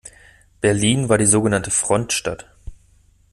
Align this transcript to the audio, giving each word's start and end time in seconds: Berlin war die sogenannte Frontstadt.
Berlin 0.61 1.09
war 1.09 1.19
die 1.19 1.27
sogenannte 1.27 1.69
Frontstadt. 1.69 2.47